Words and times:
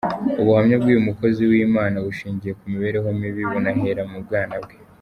Ubuhamya 0.41 0.75
bw’uyu 0.81 1.05
mukozi 1.07 1.41
w’Imana 1.51 1.95
bushingiye 2.05 2.53
ku 2.59 2.63
mibereho 2.71 3.07
mibi, 3.19 3.43
bunahera 3.51 4.03
mu 4.11 4.17
bwana 4.25 4.55
bwe. 4.63 4.75